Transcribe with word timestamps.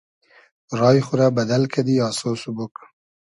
رای 0.79 0.97
خو 1.05 1.13
رۂ 1.19 1.27
بئدئل 1.35 1.63
کئدی 1.73 1.95
آسۉ 2.07 2.19
سوبوگ 2.41 2.73